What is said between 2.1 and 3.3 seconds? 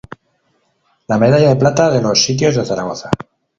sitios de Zaragoza.